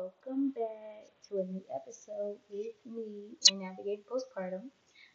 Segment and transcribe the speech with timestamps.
[0.00, 4.70] welcome back to a new episode with me in Navigating Postpartum.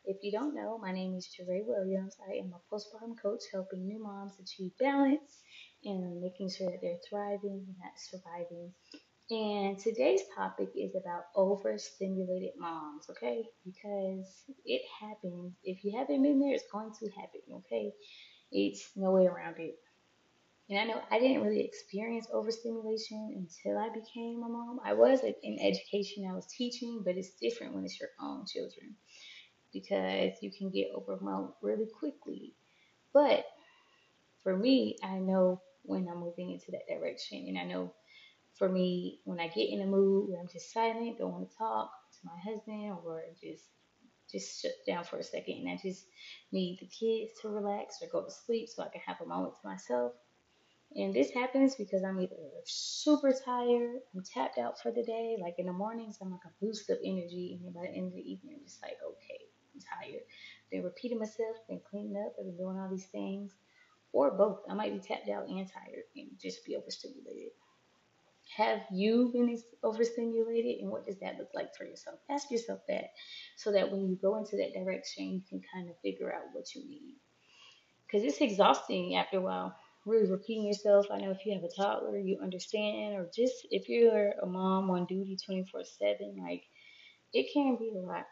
[0.06, 2.16] If you don't know, my name is Jeray Williams.
[2.30, 5.42] I am a postpartum coach helping new moms achieve balance
[5.84, 8.74] and making sure that they're thriving, not surviving.
[9.32, 13.44] And today's topic is about overstimulated moms, okay?
[13.66, 15.54] Because it happens.
[15.64, 17.92] If you haven't been there, it's going to happen, okay?
[18.52, 19.80] It's no way around it.
[20.70, 24.80] And I know I didn't really experience overstimulation until I became a mom.
[24.84, 28.96] I was in education, I was teaching, but it's different when it's your own children
[29.72, 32.56] because you can get overwhelmed really quickly.
[33.14, 33.46] But
[34.44, 37.94] for me, I know when I'm moving into that direction, and I know
[38.58, 41.58] for me when I get in a mood where I'm just silent, don't want to
[41.58, 43.66] talk to my husband, or just
[44.32, 46.06] just shut down for a second, and I just
[46.52, 49.54] need the kids to relax or go to sleep so I can have a moment
[49.62, 50.14] to myself
[50.96, 55.36] and this happens because I'm either super tired, I'm tapped out for the day.
[55.42, 57.60] Like in the mornings, I'm like a boost of energy.
[57.62, 59.42] And by the end of the evening, I'm just like, okay,
[59.74, 60.22] I'm tired.
[60.72, 63.52] Been repeating myself, been cleaning up, I've been doing all these things.
[64.14, 64.60] Or both.
[64.70, 67.52] I might be tapped out and tired and just be overstimulated.
[68.56, 72.20] Have you been overstimulated and what does that look like for yourself?
[72.30, 73.10] Ask yourself that
[73.58, 76.74] so that when you go into that direction, you can kind of figure out what
[76.74, 77.16] you need.
[78.06, 81.08] Because it's exhausting after a while really repeating yourself.
[81.12, 84.90] I know if you have a toddler, you understand, or just if you're a mom
[84.92, 86.64] on duty 24 7, like
[87.34, 88.26] it can be a lot.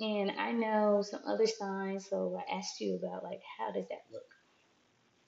[0.00, 4.04] And I know some other signs, so I asked you about like how does that
[4.12, 4.22] look?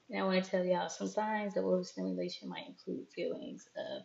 [0.09, 4.03] And I want to tell y'all some signs of overstimulation might include feelings of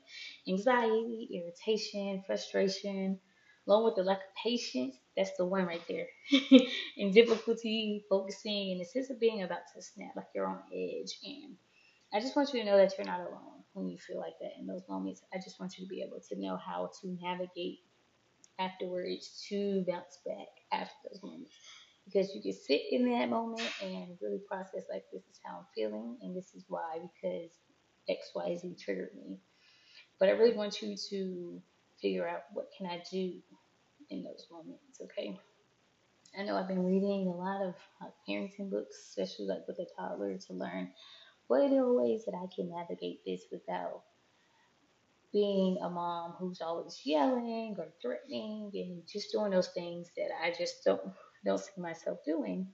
[0.48, 3.18] anxiety, irritation, frustration,
[3.66, 4.96] along with the lack of patience.
[5.16, 6.06] That's the one right there.
[6.96, 11.18] and difficulty focusing and a sense of being about to snap, like you're on edge
[11.24, 11.56] and
[12.16, 14.52] I just want you to know that you're not alone when you feel like that
[14.58, 15.20] in those moments.
[15.34, 17.80] I just want you to be able to know how to navigate
[18.58, 21.50] afterwards to bounce back after those moments.
[22.06, 25.66] Because you can sit in that moment and really process like this is how I'm
[25.74, 27.50] feeling and this is why because
[28.08, 29.36] XYZ triggered me.
[30.18, 31.60] But I really want you to
[32.00, 33.34] figure out what can I do
[34.08, 35.38] in those moments, okay?
[36.38, 37.74] I know I've been reading a lot of
[38.26, 40.92] parenting books, especially like with a toddler, to learn
[41.48, 44.02] what are the ways that I can navigate this without
[45.32, 50.52] being a mom who's always yelling or threatening and just doing those things that I
[50.56, 51.02] just don't
[51.44, 52.68] don't see myself doing.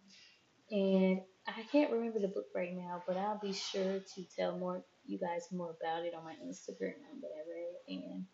[0.70, 4.84] And I can't remember the book right now, but I'll be sure to tell more
[5.04, 7.74] you guys more about it on my Instagram read.
[7.88, 8.24] And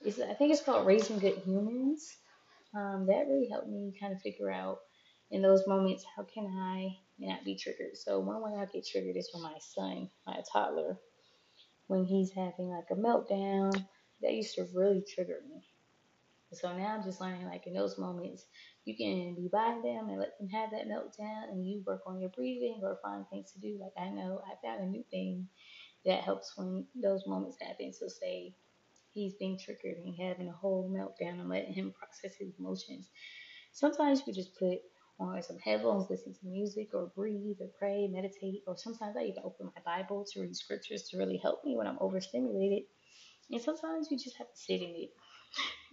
[0.00, 2.16] it's I think it's called Raising Good Humans.
[2.74, 4.78] Um, that really helped me kind of figure out
[5.30, 7.96] in those moments how can I not be triggered.
[7.96, 10.98] So one way I get triggered is when my son, my toddler,
[11.86, 13.86] when he's having like a meltdown,
[14.22, 15.62] that used to really trigger me.
[16.52, 18.44] So now I'm just learning like in those moments,
[18.84, 22.20] you can be by them and let them have that meltdown and you work on
[22.20, 23.78] your breathing or find things to do.
[23.80, 25.48] Like I know I found a new thing
[26.04, 27.92] that helps when those moments happen.
[27.92, 28.54] So say
[29.12, 33.08] he's being triggered and having a whole meltdown and letting him process his emotions.
[33.72, 34.78] Sometimes you just put
[35.20, 39.42] on some headphones, listen to music, or breathe, or pray, meditate, or sometimes I even
[39.44, 42.84] open my Bible to read scriptures to really help me when I'm overstimulated.
[43.50, 45.10] And sometimes you just have to sit in it.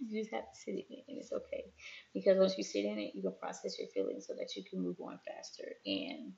[0.00, 1.64] You just have to sit in it, and it's okay.
[2.14, 4.82] Because once you sit in it, you can process your feelings so that you can
[4.82, 5.74] move on faster.
[5.84, 6.32] And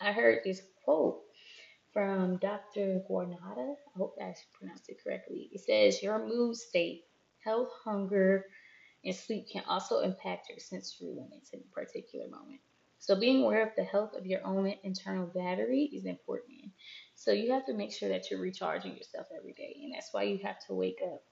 [0.00, 1.22] I heard this quote
[1.92, 3.02] from Dr.
[3.08, 3.74] Guarnada.
[3.94, 5.48] I hope I pronounced it correctly.
[5.52, 7.04] It says, Your mood state,
[7.44, 8.44] health, hunger,
[9.06, 12.60] and sleep can also impact your sensory limits in a particular moment.
[12.98, 16.72] So, being aware of the health of your own internal battery is important.
[17.14, 19.76] So, you have to make sure that you're recharging yourself every day.
[19.82, 21.22] And that's why you have to wake up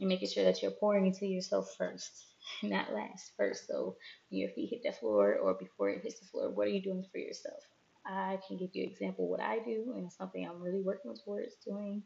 [0.00, 2.26] and making sure that you're pouring into yourself first,
[2.62, 3.30] not last.
[3.36, 3.96] First, so
[4.28, 6.82] when your feet hit the floor or before it hits the floor, what are you
[6.82, 7.62] doing for yourself?
[8.04, 11.14] I can give you an example what I do, and it's something I'm really working
[11.24, 12.02] towards doing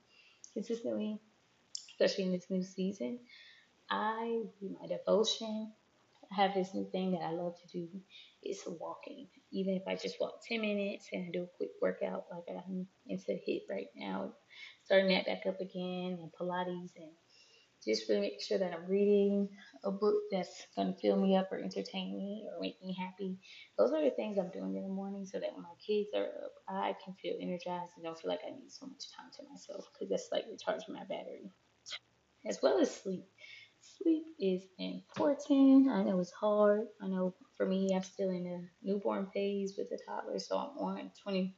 [0.52, 1.18] consistently,
[1.92, 3.20] especially in this new season.
[3.90, 5.72] I do my devotion.
[6.32, 7.88] I have this new thing that I love to do.
[8.42, 9.28] It's walking.
[9.52, 12.86] Even if I just walk 10 minutes and I do a quick workout, like I'm
[13.06, 14.32] into HIIT right now,
[14.84, 17.12] starting that back up again, and Pilates, and
[17.84, 19.48] just really make sure that I'm reading
[19.84, 23.36] a book that's going to fill me up or entertain me or make me happy.
[23.76, 26.24] Those are the things I'm doing in the morning so that when my kids are
[26.24, 29.42] up, I can feel energized and don't feel like I need so much time to
[29.50, 31.50] myself because that's like recharging my battery.
[32.46, 33.24] As well as sleep.
[33.84, 35.90] Sleep is important.
[35.90, 36.86] I know it's hard.
[37.02, 40.78] I know for me, I'm still in the newborn phase with the toddler, so I'm
[40.78, 41.54] on 20,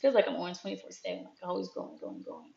[0.00, 2.52] feels like I'm on 24 7, like always going, going, going.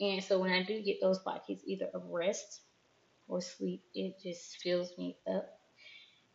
[0.00, 2.62] And so when I do get those pockets either of rest
[3.28, 5.48] or sleep, it just fills me up.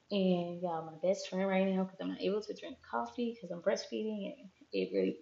[0.10, 3.51] And y'all, my best friend right now, because I'm not able to drink coffee because
[3.51, 5.18] I'm breastfeeding, and it really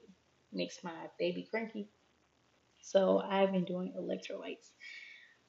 [0.54, 1.90] makes my baby cranky.
[2.82, 4.72] So I've been doing electrolytes.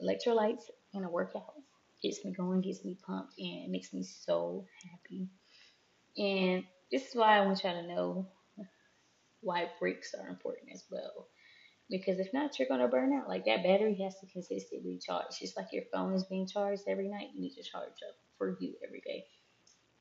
[0.03, 0.65] Electrolytes
[0.95, 1.55] and a workout
[2.03, 5.29] gets me going, gets me pumped, and makes me so happy.
[6.17, 8.27] And this is why I want y'all to know
[9.41, 11.29] why breaks are important as well.
[11.89, 13.29] Because if not, you're gonna burn out.
[13.29, 15.39] Like that battery has to consistently charge.
[15.41, 18.57] Just like your phone is being charged every night, you need to charge up for
[18.61, 19.25] you every day.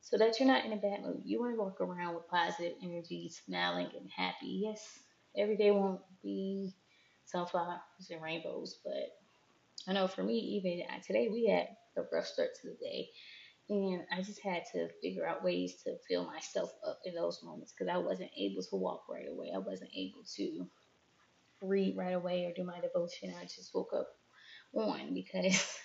[0.01, 1.21] So that you're not in a bad mood.
[1.25, 4.62] You want to walk around with positive energy, smiling and happy.
[4.63, 5.00] Yes,
[5.38, 6.74] every day won't be
[7.25, 9.19] sunflowers and rainbows, but
[9.87, 11.67] I know for me, even today, we had
[11.97, 13.09] a rough start to the day.
[13.69, 17.71] And I just had to figure out ways to fill myself up in those moments
[17.71, 19.51] because I wasn't able to walk right away.
[19.53, 20.67] I wasn't able to
[21.61, 23.33] read right away or do my devotion.
[23.39, 24.09] I just woke up
[24.75, 25.77] on because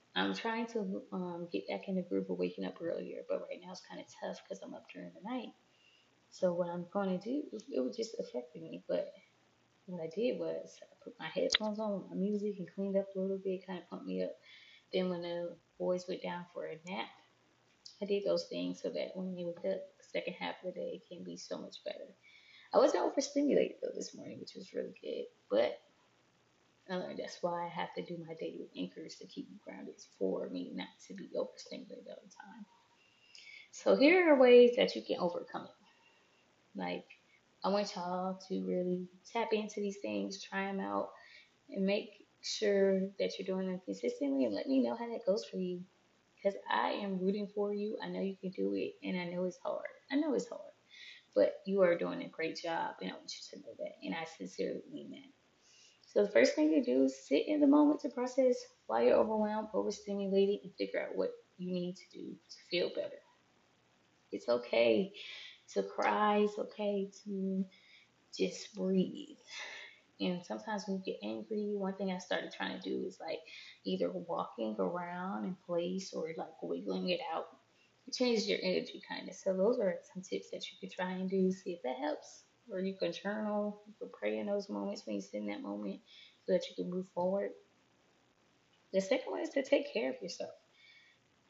[0.16, 3.60] I'm trying to um, get back in the groove of waking up earlier, but right
[3.62, 5.48] now it's kind of tough because I'm up during the night.
[6.30, 8.84] So what I'm going to do, it was just affecting me.
[8.88, 9.12] But
[9.86, 13.20] what I did was I put my headphones on, my music, and cleaned up a
[13.20, 14.32] little bit, kind of pumped me up.
[14.92, 17.08] Then when the boys went down for a nap,
[18.00, 20.80] I did those things so that when they wake up, the second half of the
[20.80, 22.14] day can be so much better.
[22.74, 25.24] I wasn't overstimulated though this morning, which was really good.
[25.50, 25.80] But
[26.90, 29.94] I learned that's why I have to do my daily anchors to keep me grounded
[30.18, 32.66] for me not to be overstimulated all the time.
[33.70, 36.78] So here are ways that you can overcome it.
[36.78, 37.04] Like
[37.64, 41.10] I want y'all to really tap into these things, try them out,
[41.70, 42.10] and make
[42.42, 45.80] sure that you're doing them consistently and let me know how that goes for you.
[46.36, 47.96] Because I am rooting for you.
[48.02, 49.86] I know you can do it, and I know it's hard.
[50.10, 50.72] I know it's hard,
[51.36, 53.92] but you are doing a great job, and I want you to know that.
[54.02, 55.30] And I sincerely mean that.
[56.08, 58.56] So the first thing to do is sit in the moment to process
[58.88, 63.20] why you're overwhelmed, overstimulated, and figure out what you need to do to feel better.
[64.32, 65.12] It's okay
[65.74, 66.38] to cry.
[66.38, 67.64] It's okay to
[68.36, 69.36] just breathe.
[70.20, 73.40] And sometimes when you get angry, one thing I started trying to do is like
[73.84, 77.46] either walking around in place or like wiggling it out.
[78.06, 79.34] It changes your energy kind of.
[79.34, 81.50] So those are some tips that you could try and do.
[81.50, 82.44] See if that helps.
[82.70, 83.82] Or you can journal.
[83.86, 86.00] You can pray in those moments when you sit in that moment
[86.46, 87.50] so that you can move forward.
[88.92, 90.52] The second one is to take care of yourself.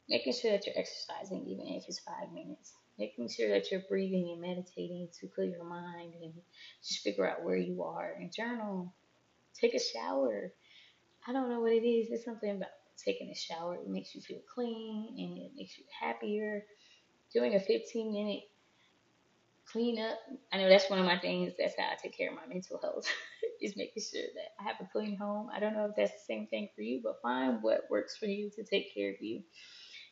[0.09, 4.29] Making sure that you're exercising, even if it's five minutes making sure that you're breathing
[4.31, 6.33] and meditating to clear your mind and
[6.85, 8.93] just figure out where you are and journal.
[9.59, 10.51] Take a shower.
[11.27, 12.09] I don't know what it is.
[12.11, 12.69] It's something about
[13.03, 13.75] taking a shower.
[13.75, 16.65] It makes you feel clean and it makes you happier.
[17.33, 18.43] Doing a 15 minute
[19.71, 20.19] clean up.
[20.51, 21.53] I know that's one of my things.
[21.57, 23.07] That's how I take care of my mental health.
[23.63, 25.47] is making sure that I have a clean home.
[25.53, 28.25] I don't know if that's the same thing for you, but find what works for
[28.25, 29.41] you to take care of you.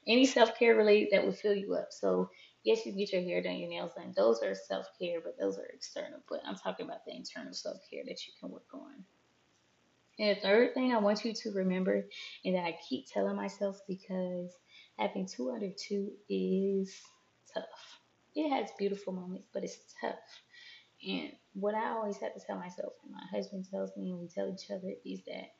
[0.07, 1.89] Any self care related that will fill you up.
[1.91, 2.29] So
[2.63, 4.13] yes, you get your hair done, your nails done.
[4.15, 6.19] Those are self care, but those are external.
[6.29, 9.03] But I'm talking about the internal self care that you can work on.
[10.19, 12.05] And the third thing I want you to remember,
[12.45, 14.51] and that I keep telling myself because
[14.97, 16.95] having two under two is
[17.53, 17.99] tough.
[18.35, 20.13] It has beautiful moments, but it's tough.
[21.07, 24.27] And what I always have to tell myself, and my husband tells me, and we
[24.27, 25.53] tell each other, is that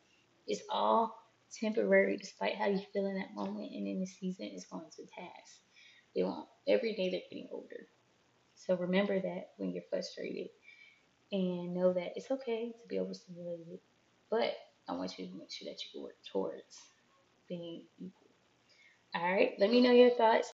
[0.45, 1.17] it's all
[1.51, 5.03] temporary, despite how you feel in that moment, and in the season it's going to
[5.17, 5.59] pass.
[6.15, 6.47] They won't.
[6.67, 7.87] Every day they're getting older.
[8.55, 10.49] So remember that when you're frustrated
[11.31, 13.79] and know that it's okay to be overstimulated.
[14.29, 14.53] But
[14.87, 16.79] I want you to make sure that you work towards
[17.47, 18.31] being equal.
[19.15, 20.49] All right, let me know your thoughts.